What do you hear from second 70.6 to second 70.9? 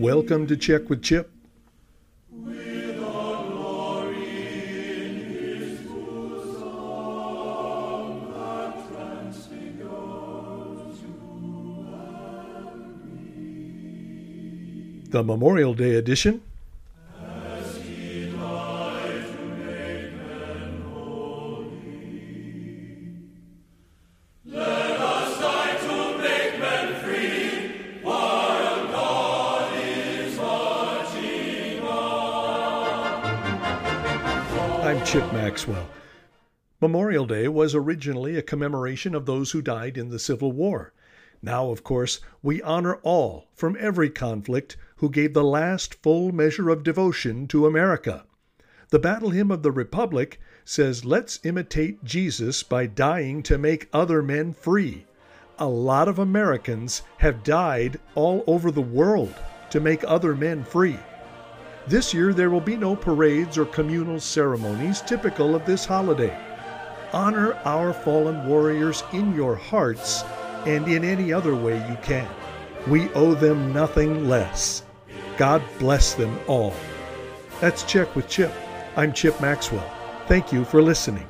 and